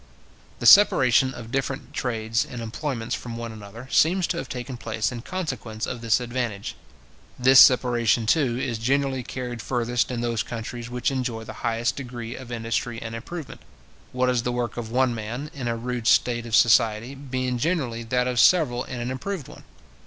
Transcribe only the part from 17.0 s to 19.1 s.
being generally that of several in